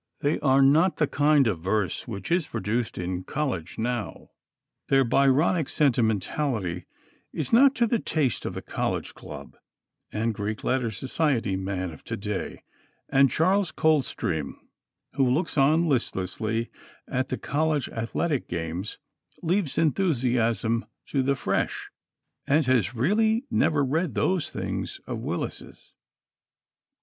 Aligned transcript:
They 0.21 0.39
are 0.39 0.63
not 0.63 0.97
the 0.97 1.05
kind 1.05 1.45
of 1.45 1.59
verse 1.59 2.07
which 2.07 2.31
is 2.31 2.47
produced 2.47 2.97
in 2.97 3.23
college 3.23 3.77
now. 3.77 4.31
Their 4.89 5.03
Byronic 5.03 5.69
sentimentality 5.69 6.85
is 7.31 7.53
not 7.53 7.75
to 7.75 7.85
the 7.85 7.99
taste 7.99 8.43
of 8.47 8.55
the 8.55 8.63
college 8.63 9.13
club 9.13 9.55
and 10.11 10.33
Greek 10.33 10.63
Letter 10.63 10.89
Society 10.89 11.55
man 11.55 11.91
of 11.91 12.03
to 12.05 12.17
day; 12.17 12.63
and 13.09 13.29
Charles 13.29 13.69
Coldstream, 13.71 14.57
who 15.13 15.29
looks 15.29 15.55
on 15.55 15.87
listlessly 15.87 16.71
at 17.07 17.29
the 17.29 17.37
college 17.37 17.87
athletic 17.89 18.47
games, 18.47 18.97
leaves 19.43 19.77
enthusiasm 19.77 20.83
to 21.09 21.21
"the 21.21 21.35
Fresh," 21.35 21.91
and 22.47 22.65
has 22.65 22.95
"really 22.95 23.43
never 23.51 23.85
read 23.85 24.15
those 24.15 24.49
things 24.49 24.99
of 25.05 25.19
Willis's." 25.19 25.93